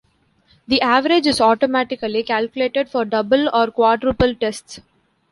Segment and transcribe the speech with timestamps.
[0.67, 4.79] The average is automatically calculated for double or quadruple tests.